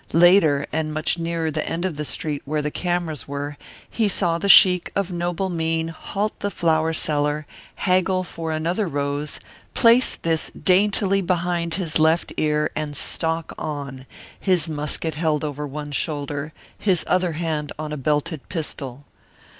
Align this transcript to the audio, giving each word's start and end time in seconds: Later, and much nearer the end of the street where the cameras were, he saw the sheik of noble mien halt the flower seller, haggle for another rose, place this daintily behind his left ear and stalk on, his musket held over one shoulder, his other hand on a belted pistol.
Later, 0.13 0.65
and 0.73 0.91
much 0.91 1.19
nearer 1.19 1.51
the 1.51 1.63
end 1.69 1.85
of 1.85 1.95
the 1.95 2.05
street 2.05 2.41
where 2.43 2.63
the 2.63 2.71
cameras 2.71 3.27
were, 3.27 3.55
he 3.87 4.07
saw 4.07 4.39
the 4.39 4.49
sheik 4.49 4.91
of 4.95 5.11
noble 5.11 5.47
mien 5.47 5.89
halt 5.89 6.39
the 6.39 6.49
flower 6.49 6.91
seller, 6.91 7.45
haggle 7.75 8.23
for 8.23 8.51
another 8.51 8.87
rose, 8.87 9.39
place 9.75 10.15
this 10.15 10.49
daintily 10.57 11.21
behind 11.21 11.75
his 11.75 11.99
left 11.99 12.33
ear 12.37 12.71
and 12.75 12.97
stalk 12.97 13.53
on, 13.59 14.07
his 14.39 14.67
musket 14.67 15.13
held 15.13 15.43
over 15.43 15.67
one 15.67 15.91
shoulder, 15.91 16.51
his 16.79 17.03
other 17.07 17.33
hand 17.33 17.71
on 17.77 17.93
a 17.93 17.97
belted 17.97 18.49
pistol. 18.49 19.05